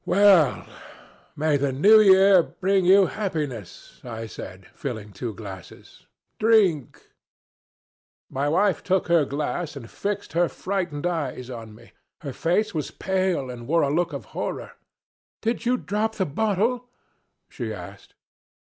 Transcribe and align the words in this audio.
"Well, 0.03 0.65
may 1.35 1.57
the 1.57 1.71
New 1.71 1.99
Year 1.99 2.41
bring 2.41 2.85
you 2.85 3.05
happiness!" 3.05 4.01
I 4.03 4.25
said, 4.25 4.65
filling 4.73 5.13
two 5.13 5.31
glasses. 5.35 6.07
"Drink!" 6.39 7.11
My 8.27 8.49
wife 8.49 8.81
took 8.81 9.09
her 9.09 9.25
glass 9.25 9.75
and 9.75 9.91
fixed 9.91 10.33
her 10.33 10.49
frightened 10.49 11.05
eyes 11.05 11.51
on 11.51 11.75
me. 11.75 11.91
Her 12.21 12.33
face 12.33 12.73
was 12.73 12.89
pale 12.89 13.51
and 13.51 13.67
wore 13.67 13.83
a 13.83 13.93
look 13.93 14.11
of 14.11 14.25
horror. 14.33 14.71
"Did 15.39 15.67
you 15.67 15.77
drop 15.77 16.15
the 16.15 16.25
bottle?" 16.25 16.89
she 17.47 17.71
asked. 17.71 18.15